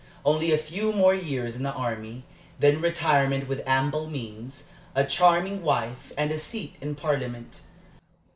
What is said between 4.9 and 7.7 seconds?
a charming wife, and a seat in Parliament.